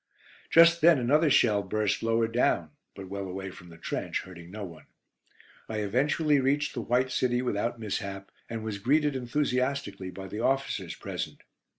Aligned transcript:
Just 0.49 0.81
then 0.81 0.97
another 0.97 1.29
shell 1.29 1.61
burst 1.61 2.01
lower 2.01 2.27
down, 2.27 2.71
but 2.95 3.07
well 3.07 3.27
away 3.27 3.51
from 3.51 3.69
the 3.69 3.77
trench, 3.77 4.21
hurting 4.21 4.49
no 4.49 4.65
one. 4.65 4.87
I 5.69 5.81
eventually 5.81 6.39
reached 6.39 6.73
the 6.73 6.81
"White 6.81 7.11
City" 7.11 7.43
without 7.43 7.79
mishap, 7.79 8.31
and 8.49 8.63
was 8.63 8.79
greeted 8.79 9.15
enthusiastically 9.15 10.09
by 10.09 10.27
the 10.27 10.39
officers 10.39 10.95
present. 10.95 11.43